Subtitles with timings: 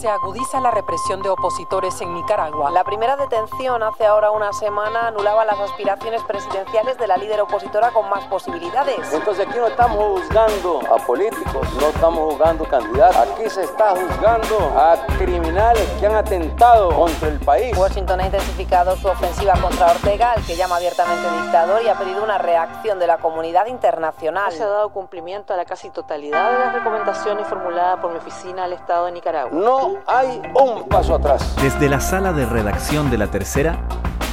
[0.00, 2.72] Se agudiza la represión de opositores en Nicaragua.
[2.72, 7.92] La primera detención hace ahora una semana anulaba las aspiraciones presidenciales de la líder opositora
[7.92, 9.12] con más posibilidades.
[9.12, 13.16] Entonces aquí no estamos juzgando a políticos, no estamos juzgando candidatos.
[13.16, 17.76] Aquí se está juzgando a criminales que han atentado contra el país.
[17.78, 22.24] Washington ha intensificado su ofensiva contra Ortega, al que llama abiertamente dictador, y ha pedido
[22.24, 24.50] una reacción de la comunidad internacional.
[24.50, 28.64] Se ha dado cumplimiento a la casi totalidad de las recomendaciones formuladas por mi oficina
[28.64, 29.52] al Estado de Nicaragua.
[29.52, 31.56] No hay un paso atrás.
[31.62, 33.86] Desde la sala de redacción de La Tercera,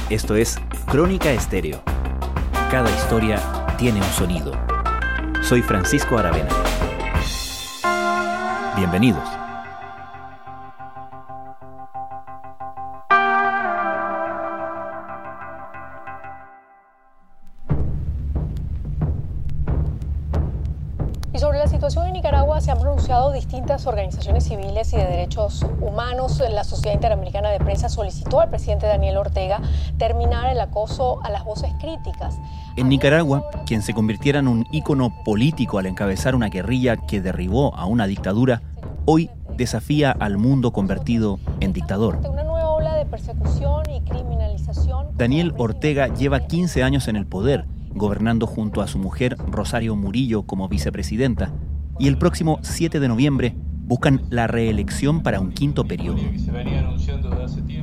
[0.08, 1.80] esto es Crónica Estéreo.
[2.70, 3.40] Cada historia
[3.76, 4.52] tiene un sonido.
[5.42, 6.50] Soy Francisco Aravena.
[8.76, 9.22] Bienvenidos.
[21.32, 25.19] Y sobre la situación en Nicaragua se han pronunciado distintas organizaciones civiles y de derechos
[25.80, 26.42] humanos.
[26.50, 29.60] La Sociedad Interamericana de Prensa solicitó al presidente Daniel Ortega
[29.98, 32.38] terminar el acoso a las voces críticas.
[32.76, 37.74] En Nicaragua, quien se convirtiera en un ícono político al encabezar una guerrilla que derribó
[37.74, 38.62] a una dictadura,
[39.06, 42.18] hoy desafía al mundo convertido en dictador.
[42.28, 45.08] Una nueva ola de persecución y criminalización.
[45.16, 50.42] Daniel Ortega lleva 15 años en el poder gobernando junto a su mujer Rosario Murillo
[50.42, 51.52] como vicepresidenta,
[51.98, 53.56] y el próximo 7 de noviembre
[53.90, 56.20] buscan la reelección para un quinto periodo.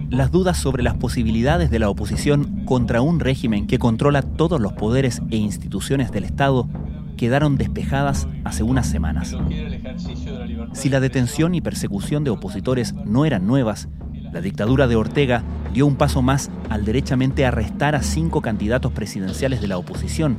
[0.09, 4.71] Las dudas sobre las posibilidades de la oposición contra un régimen que controla todos los
[4.71, 6.69] poderes e instituciones del Estado
[7.17, 9.35] quedaron despejadas hace unas semanas.
[10.71, 13.89] Si la detención y persecución de opositores no eran nuevas,
[14.31, 19.59] la dictadura de Ortega dio un paso más al derechamente arrestar a cinco candidatos presidenciales
[19.59, 20.37] de la oposición.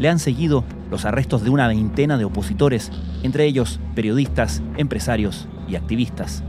[0.00, 2.90] Le han seguido los arrestos de una veintena de opositores,
[3.22, 6.42] entre ellos periodistas, empresarios y activistas.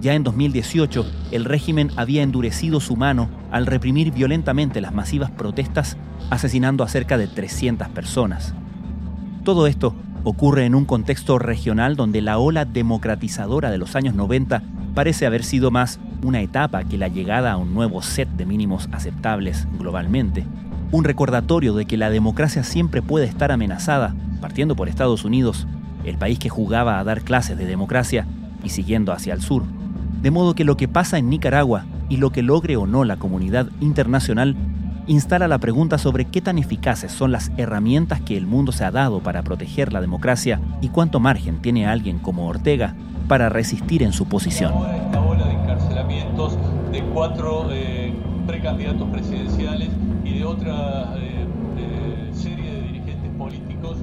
[0.00, 5.96] Ya en 2018, el régimen había endurecido su mano al reprimir violentamente las masivas protestas,
[6.30, 8.54] asesinando a cerca de 300 personas.
[9.44, 14.62] Todo esto ocurre en un contexto regional donde la ola democratizadora de los años 90
[14.94, 18.88] parece haber sido más una etapa que la llegada a un nuevo set de mínimos
[18.92, 20.46] aceptables globalmente.
[20.92, 25.68] Un recordatorio de que la democracia siempre puede estar amenazada, partiendo por Estados Unidos,
[26.04, 28.26] el país que jugaba a dar clases de democracia
[28.64, 29.62] y siguiendo hacia el sur.
[30.20, 33.16] De modo que lo que pasa en Nicaragua y lo que logre o no la
[33.16, 34.56] comunidad internacional
[35.06, 38.90] instala la pregunta sobre qué tan eficaces son las herramientas que el mundo se ha
[38.90, 42.94] dado para proteger la democracia y cuánto margen tiene alguien como Ortega
[43.28, 44.72] para resistir en su posición.
[45.06, 46.58] Esta ola de encarcelamientos
[46.90, 48.12] de cuatro eh,
[48.46, 49.88] precandidatos presidenciales
[50.24, 51.46] y de otra eh,
[51.78, 53.98] eh, serie de dirigentes políticos.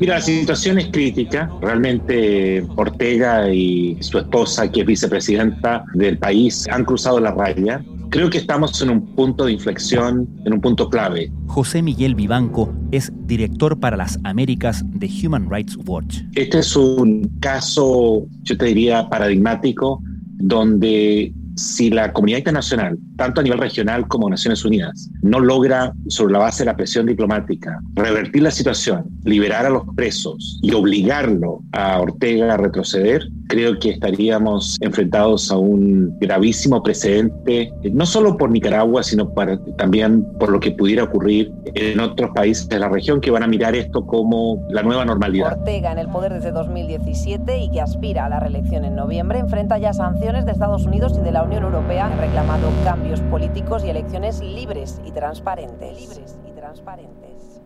[0.00, 1.50] Mira, la situación es crítica.
[1.60, 7.82] Realmente Ortega y su esposa, que es vicepresidenta del país, han cruzado la raya.
[8.10, 11.32] Creo que estamos en un punto de inflexión, en un punto clave.
[11.46, 16.20] José Miguel Vivanco es director para las Américas de Human Rights Watch.
[16.34, 20.00] Este es un caso, yo te diría, paradigmático,
[20.38, 26.32] donde si la comunidad internacional, tanto a nivel regional como Naciones Unidas, no logra, sobre
[26.32, 31.60] la base de la presión diplomática, revertir la situación, liberar a los presos y obligarlo
[31.72, 38.50] a Ortega a retroceder, creo que estaríamos enfrentados a un gravísimo precedente, no solo por
[38.50, 43.20] Nicaragua, sino para, también por lo que pudiera ocurrir en otros países de la región
[43.20, 45.58] que van a mirar esto como la nueva normalidad.
[45.58, 49.78] Ortega, en el poder desde 2017 y que aspira a la reelección en noviembre, enfrenta
[49.78, 54.40] ya sanciones de Estados Unidos y de la Unión Europea, reclamado cambios políticos y elecciones
[54.40, 56.00] libres y transparentes.
[56.00, 57.60] Libres y transparentes.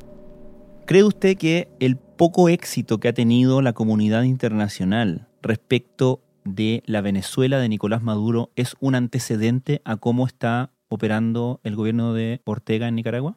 [0.84, 7.00] ¿Cree usted que el poco éxito que ha tenido la comunidad internacional respecto de la
[7.00, 12.88] Venezuela de Nicolás Maduro es un antecedente a cómo está operando el gobierno de Ortega
[12.88, 13.36] en Nicaragua?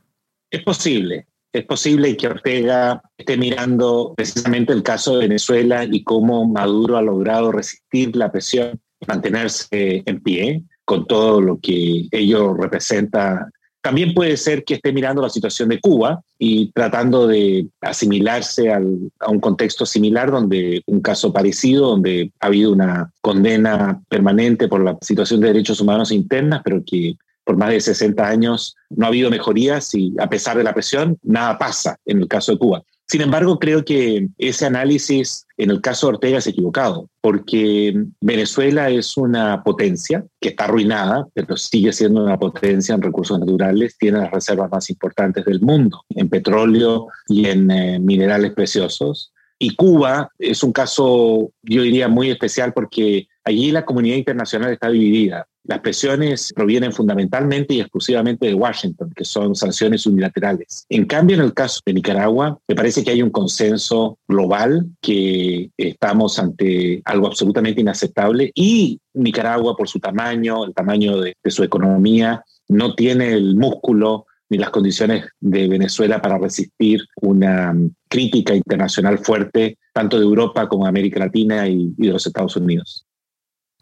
[0.49, 6.47] Es posible, es posible que Ortega esté mirando precisamente el caso de Venezuela y cómo
[6.47, 12.53] Maduro ha logrado resistir la presión y mantenerse en pie con todo lo que ello
[12.53, 13.49] representa.
[13.79, 18.81] También puede ser que esté mirando la situación de Cuba y tratando de asimilarse a
[19.29, 24.97] un contexto similar donde un caso parecido, donde ha habido una condena permanente por la
[24.99, 27.15] situación de derechos humanos internas, pero que
[27.45, 31.17] por más de 60 años no ha habido mejorías y a pesar de la presión,
[31.23, 32.83] nada pasa en el caso de Cuba.
[33.11, 38.89] Sin embargo, creo que ese análisis en el caso de Ortega es equivocado, porque Venezuela
[38.89, 44.19] es una potencia que está arruinada, pero sigue siendo una potencia en recursos naturales, tiene
[44.19, 49.33] las reservas más importantes del mundo, en petróleo y en eh, minerales preciosos.
[49.63, 54.89] Y Cuba es un caso, yo diría, muy especial porque allí la comunidad internacional está
[54.89, 55.45] dividida.
[55.65, 60.87] Las presiones provienen fundamentalmente y exclusivamente de Washington, que son sanciones unilaterales.
[60.89, 65.69] En cambio, en el caso de Nicaragua, me parece que hay un consenso global que
[65.77, 71.63] estamos ante algo absolutamente inaceptable y Nicaragua, por su tamaño, el tamaño de, de su
[71.63, 78.53] economía, no tiene el músculo ni las condiciones de Venezuela para resistir una mm, crítica
[78.53, 83.07] internacional fuerte, tanto de Europa como de América Latina y, y de los Estados Unidos.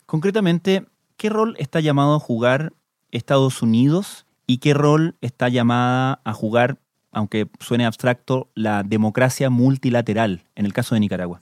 [0.05, 0.85] Concretamente,
[1.17, 2.73] ¿qué rol está llamado a jugar
[3.09, 6.77] Estados Unidos y qué rol está llamada a jugar,
[7.11, 11.41] aunque suene abstracto, la democracia multilateral en el caso de Nicaragua?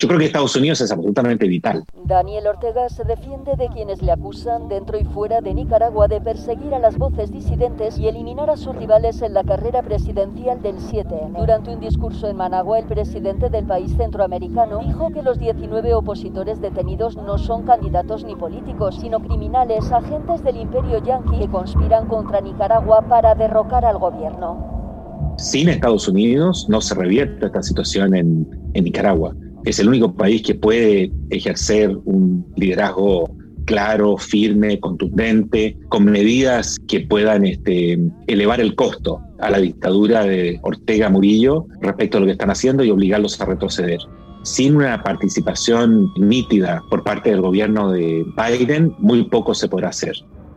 [0.00, 1.84] Yo creo que Estados Unidos es absolutamente vital.
[2.06, 6.72] Daniel Ortega se defiende de quienes le acusan dentro y fuera de Nicaragua de perseguir
[6.72, 11.14] a las voces disidentes y eliminar a sus rivales en la carrera presidencial del 7
[11.36, 16.62] Durante un discurso en Managua, el presidente del país centroamericano dijo que los 19 opositores
[16.62, 22.40] detenidos no son candidatos ni políticos, sino criminales, agentes del imperio yanqui que conspiran contra
[22.40, 25.34] Nicaragua para derrocar al gobierno.
[25.36, 29.34] Sin Estados Unidos no se revierte esta situación en, en Nicaragua
[29.64, 33.34] es el único país que puede ejercer un liderazgo
[33.66, 40.58] claro, firme, contundente, con medidas que puedan este, elevar el costo a la dictadura de
[40.62, 44.00] Ortega Murillo respecto a lo que están haciendo y obligarlos a retroceder.
[44.42, 50.14] Sin una participación nítida por parte del gobierno de Biden, muy poco se podrá hacer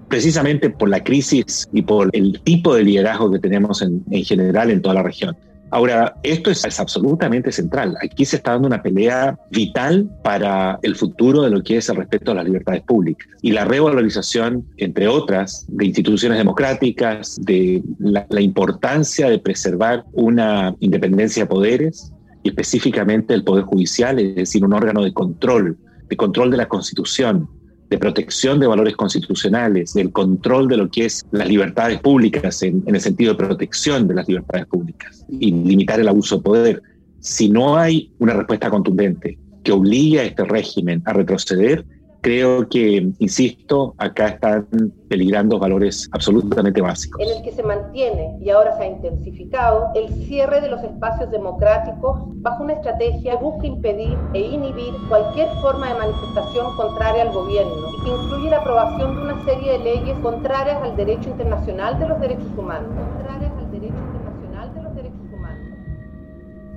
[0.09, 4.69] precisamente por la crisis y por el tipo de liderazgo que tenemos en, en general
[4.69, 5.35] en toda la región.
[5.73, 7.97] Ahora, esto es, absolutamente central.
[7.99, 11.95] Aquí se está dando una pelea vital para el futuro de lo que es el
[11.95, 18.23] respeto a las libertades públicas y la revalorización, entre otras, de instituciones democráticas, de la,
[18.29, 24.63] la importancia de preservar una independencia de poderes y específicamente el Poder Judicial, es decir,
[24.63, 27.49] un órgano de control, de control de la Constitución,
[27.93, 32.83] de protección de valores constitucionales, del control de lo que es las libertades públicas en,
[32.87, 36.81] en, el sentido de protección de las libertades públicas y limitar el abuso de poder.
[37.19, 41.85] Si no hay una respuesta contundente que obligue a este régimen a retroceder,
[42.23, 44.65] creo que, insisto, acá están
[45.09, 47.21] peligrando valores absolutamente básicos.
[47.21, 51.29] En el que se mantiene y ahora se ha intensificado el cierre de los espacios
[51.31, 57.33] democráticos bajo una estrategia que busca impedir e inhibir cualquier forma de manifestación contraria al
[57.33, 61.99] gobierno y que incluye la aprobación de una serie de leyes contrarias al derecho internacional
[61.99, 62.89] de los derechos humanos.
[63.17, 65.67] Contrarias al derecho internacional de los derechos humanos.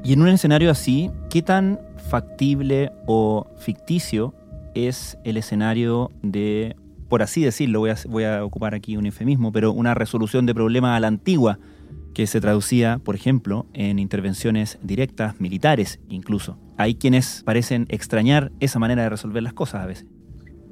[0.03, 4.35] Y en un escenario así, ¿qué tan factible o ficticio
[4.77, 6.77] es el escenario de,
[7.09, 11.01] por así decirlo, voy a, ocupar aquí un eufemismo, pero una resolución de problemas a
[11.01, 11.59] la antigua,
[12.15, 16.57] que se traducía, por ejemplo, en intervenciones directas, militares incluso.
[16.79, 20.07] Hay quienes parecen extrañar esa manera de resolver las cosas a veces.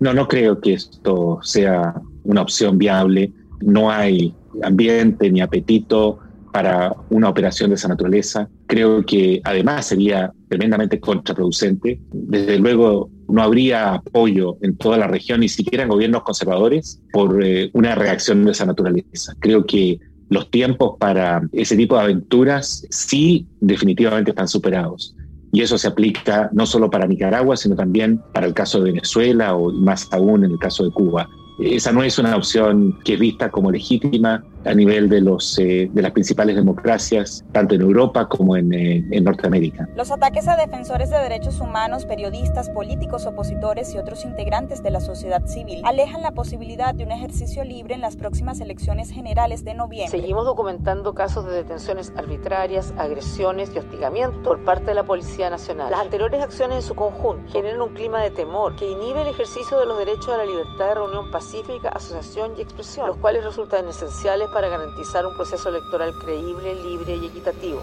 [0.00, 3.30] No, no creo que esto sea una opción viable.
[3.60, 6.18] No hay ambiente ni apetito
[6.50, 8.48] para una operación de esa naturaleza.
[8.66, 12.00] Creo que además sería tremendamente contraproducente.
[12.12, 17.44] Desde luego no habría apoyo en toda la región, ni siquiera en gobiernos conservadores, por
[17.44, 19.34] eh, una reacción de esa naturaleza.
[19.40, 25.14] Creo que los tiempos para ese tipo de aventuras sí definitivamente están superados.
[25.52, 29.54] Y eso se aplica no solo para Nicaragua, sino también para el caso de Venezuela
[29.54, 31.28] o más aún en el caso de Cuba.
[31.60, 35.90] Esa no es una opción que es vista como legítima a nivel de, los, eh,
[35.92, 39.88] de las principales democracias, tanto en Europa como en, eh, en, Norteamérica.
[39.96, 45.00] Los ataques a defensores de derechos humanos, periodistas, políticos, opositores y otros integrantes de la
[45.00, 49.74] sociedad civil alejan la posibilidad de un ejercicio libre en las próximas elecciones generales de
[49.74, 50.10] noviembre.
[50.10, 55.90] Seguimos documentando casos de detenciones arbitrarias, agresiones y hostigamiento por parte de la Policía Nacional.
[55.90, 59.78] Las anteriores acciones en su conjunto generan un clima de temor que inhibe el ejercicio
[59.78, 63.88] de los derechos a la libertad de reunión pacífica, asociación y expresión, los cuales resultan
[63.88, 67.82] esenciales para garantizar un proceso electoral creíble, libre y equitativo.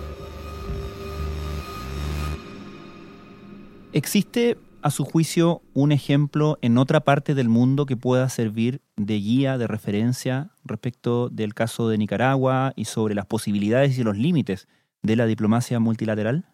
[3.91, 9.15] ¿Existe, a su juicio, un ejemplo en otra parte del mundo que pueda servir de
[9.15, 14.69] guía, de referencia respecto del caso de Nicaragua y sobre las posibilidades y los límites
[15.03, 16.45] de la diplomacia multilateral?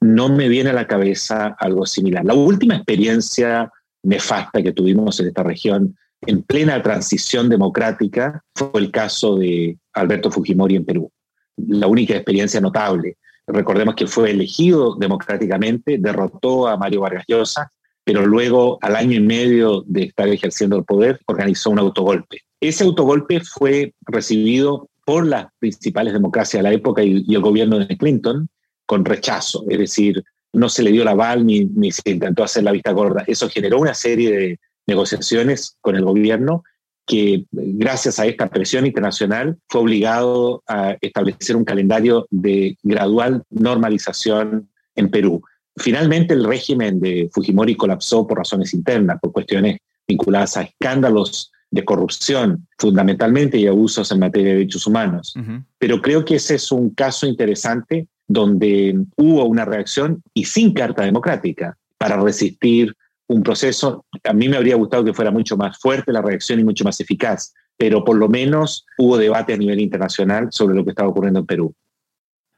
[0.00, 2.24] No me viene a la cabeza algo similar.
[2.24, 3.70] La última experiencia
[4.02, 10.30] nefasta que tuvimos en esta región en plena transición democrática fue el caso de Alberto
[10.30, 11.10] Fujimori en Perú.
[11.56, 13.16] La única experiencia notable.
[13.46, 17.72] Recordemos que fue elegido democráticamente, derrotó a Mario Vargas Llosa,
[18.04, 22.42] pero luego, al año y medio de estar ejerciendo el poder, organizó un autogolpe.
[22.60, 27.96] Ese autogolpe fue recibido por las principales democracias de la época y, el gobierno de
[27.96, 28.48] Clinton
[28.86, 32.64] con rechazo, es decir, no se le dio la aval ni, ni se intentó hacer
[32.64, 33.24] la vista gorda.
[33.26, 36.64] Eso generó una serie de negociaciones con el gobierno
[37.06, 44.68] que gracias a esta presión internacional fue obligado a establecer un calendario de gradual normalización
[44.94, 45.42] en Perú.
[45.76, 51.84] Finalmente el régimen de Fujimori colapsó por razones internas, por cuestiones vinculadas a escándalos de
[51.84, 55.34] corrupción fundamentalmente y abusos en materia de derechos humanos.
[55.78, 61.04] Pero creo que ese es un caso interesante donde hubo una reacción y sin carta
[61.04, 62.94] democrática para resistir
[63.28, 64.04] un proceso.
[64.24, 67.00] A mí me habría gustado que fuera mucho más fuerte la reacción y mucho más
[67.00, 71.40] eficaz, pero por lo menos hubo debate a nivel internacional sobre lo que estaba ocurriendo
[71.40, 71.74] en Perú.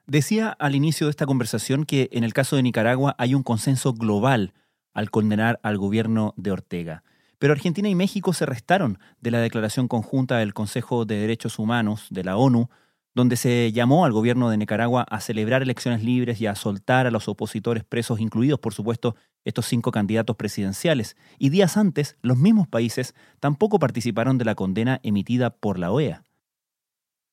[0.06, 3.92] Decía al inicio de esta conversación que en el caso de Nicaragua hay un consenso
[3.92, 4.54] global
[4.92, 7.04] al condenar al gobierno de Ortega.
[7.38, 12.06] Pero Argentina y México se restaron de la declaración conjunta del Consejo de Derechos Humanos
[12.10, 12.68] de la ONU,
[13.14, 17.10] donde se llamó al gobierno de Nicaragua a celebrar elecciones libres y a soltar a
[17.10, 21.16] los opositores presos, incluidos, por supuesto, estos cinco candidatos presidenciales.
[21.38, 26.24] Y días antes, los mismos países tampoco participaron de la condena emitida por la OEA.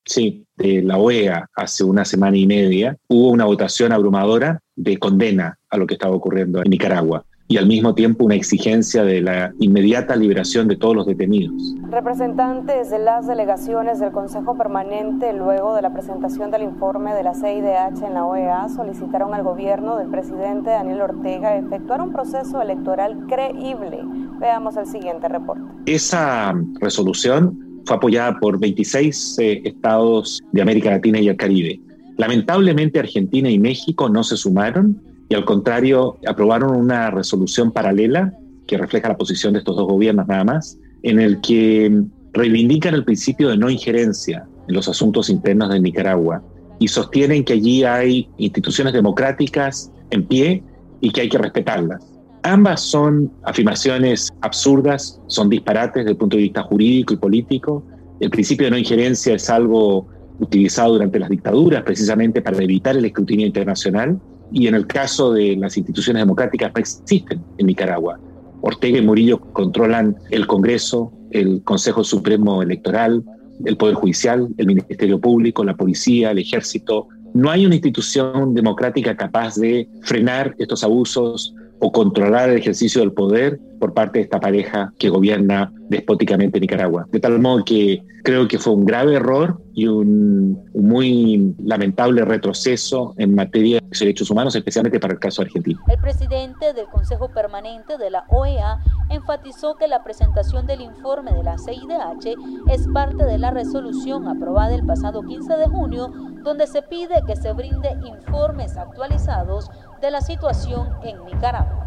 [0.06, 5.60] Sí, de la OEA hace una semana y media hubo una votación abrumadora de condena
[5.70, 9.54] a lo que estaba ocurriendo en Nicaragua y al mismo tiempo una exigencia de la
[9.60, 11.54] inmediata liberación de todos los detenidos.
[11.90, 17.34] Representantes de las delegaciones del Consejo Permanente, luego de la presentación del informe de la
[17.34, 23.26] CIDH en la OEA, solicitaron al gobierno del presidente Daniel Ortega efectuar un proceso electoral
[23.28, 24.00] creíble.
[24.40, 25.64] Veamos el siguiente reporte.
[25.86, 31.80] Esa resolución fue apoyada por 26 eh, estados de América Latina y el Caribe.
[32.18, 38.34] Lamentablemente Argentina y México no se sumaron y al contrario aprobaron una resolución paralela
[38.66, 42.04] que refleja la posición de estos dos gobiernos nada más, en el que
[42.34, 46.44] reivindican el principio de no injerencia en los asuntos internos de Nicaragua
[46.80, 50.64] y sostienen que allí hay instituciones democráticas en pie
[51.02, 52.06] y que hay que respetarlas.
[52.44, 57.84] Ambas son afirmaciones absurdas, son disparates desde el punto de vista jurídico y político.
[58.20, 60.08] El principio de no injerencia es algo
[60.40, 64.20] utilizado durante las dictaduras precisamente para evitar el escrutinio internacional
[64.52, 68.20] y en el caso de las instituciones democráticas no existen en Nicaragua.
[68.62, 73.24] Ortega y Murillo controlan el Congreso, el Consejo Supremo Electoral,
[73.66, 77.08] el Poder Judicial, el Ministerio Público, la Policía, el Ejército.
[77.34, 83.12] No hay una institución democrática capaz de frenar estos abusos o controlar el ejercicio del
[83.12, 87.08] poder por parte de esta pareja que gobierna despóticamente Nicaragua.
[87.12, 93.14] De tal modo que creo que fue un grave error y un, muy lamentable retroceso
[93.18, 95.80] en materia de derechos humanos, especialmente para el caso argentino.
[95.88, 98.80] El presidente del Consejo Permanente de la OEA
[99.10, 102.36] enfatizó que la presentación del informe de la CIDH
[102.70, 106.12] es parte de la resolución aprobada el pasado 15 de junio,
[106.44, 109.70] donde se pide que se brinde informes actualizados
[110.02, 111.86] de la situación en Nicaragua.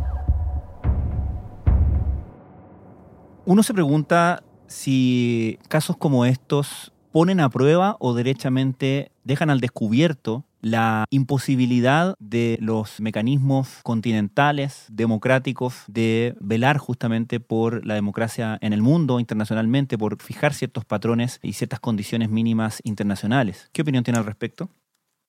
[3.44, 10.44] Uno se pregunta si casos como estos ponen a prueba o derechamente dejan al descubierto
[10.60, 18.82] la imposibilidad de los mecanismos continentales, democráticos, de velar justamente por la democracia en el
[18.82, 23.70] mundo internacionalmente, por fijar ciertos patrones y ciertas condiciones mínimas internacionales.
[23.72, 24.68] ¿Qué opinión tiene al respecto?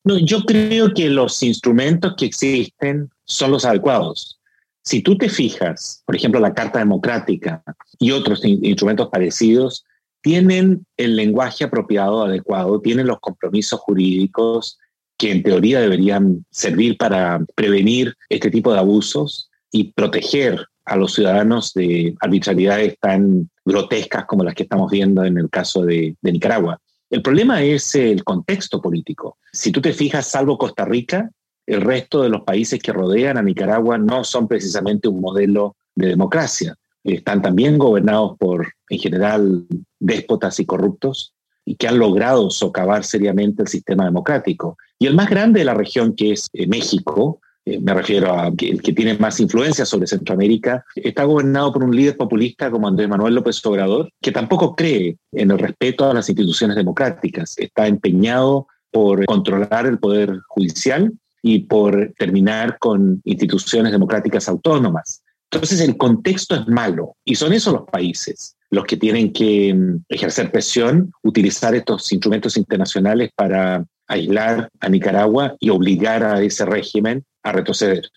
[0.03, 4.39] No, yo creo que los instrumentos que existen son los adecuados.
[4.83, 7.63] Si tú te fijas, por ejemplo, la Carta Democrática
[7.99, 9.85] y otros instrumentos parecidos,
[10.21, 14.79] tienen el lenguaje apropiado, adecuado, tienen los compromisos jurídicos
[15.17, 21.13] que en teoría deberían servir para prevenir este tipo de abusos y proteger a los
[21.13, 26.31] ciudadanos de arbitrariedades tan grotescas como las que estamos viendo en el caso de, de
[26.31, 26.79] Nicaragua.
[27.11, 29.37] El problema es el contexto político.
[29.51, 31.29] Si tú te fijas, salvo Costa Rica,
[31.67, 36.07] el resto de los países que rodean a Nicaragua no son precisamente un modelo de
[36.07, 36.73] democracia.
[37.03, 39.67] Están también gobernados por, en general,
[39.99, 41.33] déspotas y corruptos
[41.65, 44.77] y que han logrado socavar seriamente el sistema democrático.
[44.97, 48.51] Y el más grande de la región, que es eh, México, eh, me refiero a
[48.55, 53.07] que, que tiene más influencia sobre Centroamérica, está gobernado por un líder populista como Andrés
[53.07, 57.53] Manuel López Obrador, que tampoco cree en el respeto a las instituciones democráticas.
[57.57, 61.13] Está empeñado por controlar el poder judicial
[61.43, 65.23] y por terminar con instituciones democráticas autónomas.
[65.51, 70.05] Entonces el contexto es malo y son esos los países los que tienen que mm,
[70.09, 77.23] ejercer presión, utilizar estos instrumentos internacionales para aislar a Nicaragua y obligar a ese régimen
[77.43, 78.09] a retroceder.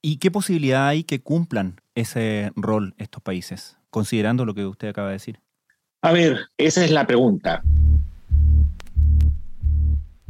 [0.00, 5.08] ¿Y qué posibilidad hay que cumplan ese rol estos países, considerando lo que usted acaba
[5.08, 5.40] de decir?
[6.02, 7.62] A ver, esa es la pregunta.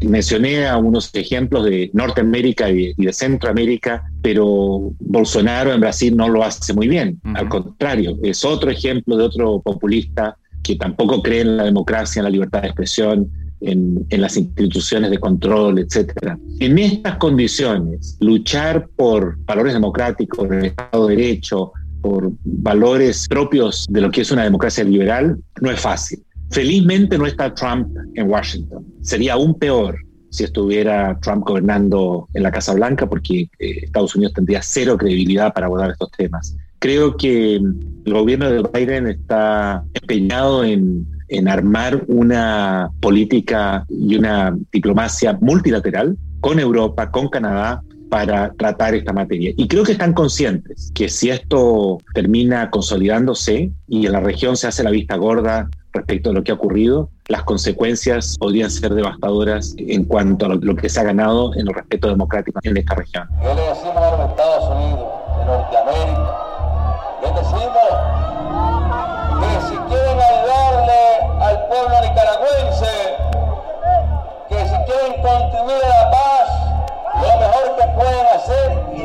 [0.00, 6.72] Mencioné algunos ejemplos de Norteamérica y de Centroamérica, pero Bolsonaro en Brasil no lo hace
[6.72, 7.20] muy bien.
[7.34, 12.24] Al contrario, es otro ejemplo de otro populista que tampoco cree en la democracia, en
[12.24, 16.12] la libertad de expresión, en, las instituciones de control, etc.
[16.60, 24.00] En estas condiciones, luchar por valores democráticos, el Estado de Derecho, por valores propios de
[24.00, 26.22] lo que es una democracia liberal, no es fácil.
[26.50, 28.86] Felizmente no está Trump en Washington.
[29.02, 29.98] Sería aún peor
[30.30, 35.52] si estuviera Trump gobernando en la Casa Blanca, porque eh, Estados Unidos tendría cero credibilidad
[35.52, 36.56] para abordar estos temas.
[36.78, 44.56] Creo que el gobierno de Biden está empeñado en, en armar una política y una
[44.72, 49.52] diplomacia multilateral con Europa, con Canadá, para tratar esta materia.
[49.56, 54.66] Y creo que están conscientes que si esto termina consolidándose y en la región se
[54.66, 59.74] hace la vista gorda respecto a lo que ha ocurrido, las consecuencias podrían ser devastadoras
[59.78, 63.28] en cuanto a lo, que se ha ganado en el respeto democrático en esta región.
[63.42, 65.08] Yo le decimos a Estados Unidos,
[65.38, 66.27] de Norteamérica,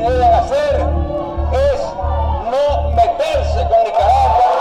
[0.10, 0.76] deben hacer
[1.54, 1.82] es
[2.52, 4.54] no meterse con Nicaragua,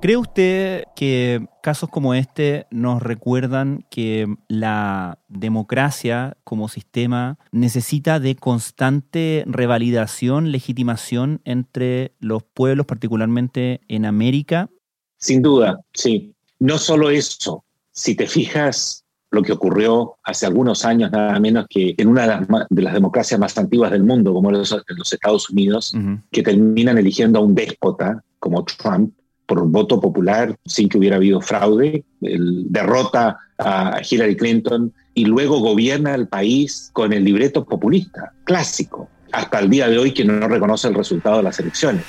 [0.00, 8.36] ¿Cree usted que casos como este nos recuerdan que la democracia como sistema necesita de
[8.36, 14.70] constante revalidación, legitimación entre los pueblos, particularmente en América?
[15.16, 16.32] Sin duda, sí.
[16.60, 17.64] No solo eso,
[17.98, 22.22] si te fijas lo que ocurrió hace algunos años, nada menos que en una
[22.70, 25.92] de las, democracias más antiguas del mundo, como los, los Estados Unidos,
[26.30, 29.12] que terminan eligiendo a un déspota como Trump,
[29.46, 35.58] por voto popular sin que hubiera habido fraude, el, derrota a Hillary Clinton y luego
[35.58, 40.46] gobierna el país con el libreto populista, clásico, hasta el día de hoy que no
[40.46, 42.04] reconoce el resultado de las elecciones.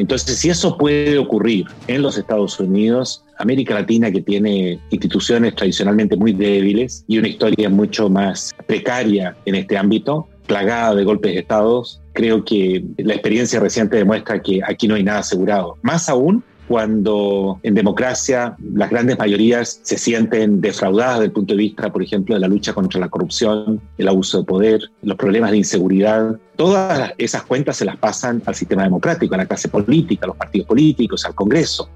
[0.00, 6.16] Entonces, si eso puede ocurrir en los Estados Unidos, América Latina, que tiene instituciones tradicionalmente
[6.16, 11.40] muy débiles y una historia mucho más precaria en este ámbito, plagada de golpes de
[11.40, 15.76] Estados, creo que la experiencia reciente demuestra que aquí no hay nada asegurado.
[15.82, 21.58] Más aún cuando en democracia las grandes mayorías se sienten defraudadas desde el punto de
[21.58, 25.50] vista, por ejemplo, de la lucha contra la corrupción, el abuso de poder, los problemas
[25.50, 26.38] de inseguridad.
[26.54, 30.36] Todas esas cuentas se las pasan al sistema democrático, a la clase política, a los
[30.36, 31.90] partidos políticos, al Congreso.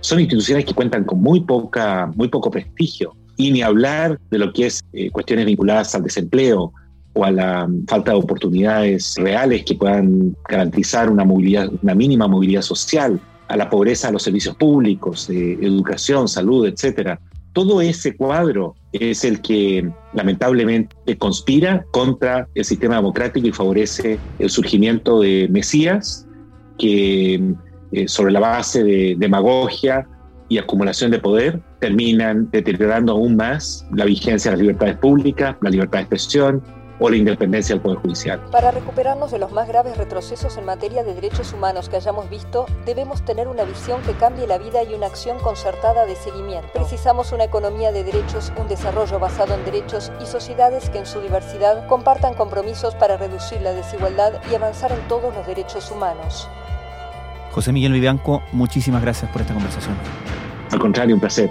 [0.00, 3.16] Son instituciones que cuentan con muy, poca, muy poco prestigio.
[3.38, 6.74] Y ni hablar de lo que es eh, cuestiones vinculadas al desempleo,
[7.14, 11.24] o a la falta de oportunidades reales que puedan garantizar una
[11.94, 17.20] mínima movilidad social, a la pobreza a los servicios públicos, de educación, salud, etcétera.
[17.52, 24.50] Todo ese cuadro es el que lamentablemente conspira contra el sistema democrático y favorece el
[24.50, 26.26] surgimiento de mesías
[26.78, 27.54] que
[27.92, 30.06] eh, sobre la base de demagogia
[30.48, 35.70] y acumulación de poder terminan deteriorando aún más la vigencia de las libertades públicas, la
[35.70, 36.62] libertad de expresión,
[37.00, 38.40] o la independencia del Poder Judicial.
[38.50, 42.66] Para recuperarnos de los más graves retrocesos en materia de derechos humanos que hayamos visto,
[42.84, 46.68] debemos tener una visión que cambie la vida y una acción concertada de seguimiento.
[46.72, 51.20] Precisamos una economía de derechos, un desarrollo basado en derechos y sociedades que en su
[51.20, 56.48] diversidad compartan compromisos para reducir la desigualdad y avanzar en todos los derechos humanos.
[57.52, 59.96] José Miguel Vivianco, muchísimas gracias por esta conversación.
[60.70, 61.50] Al contrario, un placer.